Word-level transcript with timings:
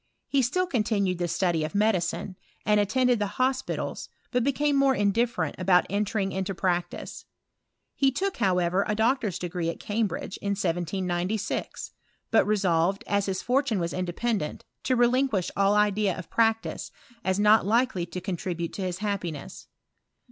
He 0.27 0.41
still 0.41 0.65
continued 0.65 1.19
the 1.19 1.27
study 1.27 1.63
of 1.63 1.75
medicine, 1.75 2.35
and 2.65 2.79
attended 2.79 3.19
the 3.19 3.27
hospitals, 3.37 4.09
but 4.31 4.43
became 4.43 4.75
more 4.75 4.95
indifferent 4.95 5.53
about 5.59 5.85
entering 5.91 6.31
into 6.31 6.55
prac 6.55 6.89
tice. 6.89 7.25
He 7.93 8.11
took, 8.11 8.37
however, 8.37 8.83
a 8.87 8.95
doctor's 8.95 9.37
degree 9.37 9.69
at 9.69 9.79
Cam 9.79 10.07
bridge 10.07 10.37
in 10.37 10.53
1796; 10.55 11.91
but 12.31 12.47
resolved, 12.47 13.03
as 13.05 13.27
his 13.27 13.43
fortune 13.43 13.77
was 13.79 13.93
independent, 13.93 14.65
to 14.85 14.95
relinquish 14.95 15.51
all 15.55 15.75
idea 15.75 16.17
of 16.17 16.31
practice, 16.31 16.89
as 17.23 17.39
not 17.39 17.63
likely 17.63 18.07
to 18.07 18.19
contribute 18.19 18.73
to 18.73 18.81
his 18.81 18.97
happiness. 19.05 19.67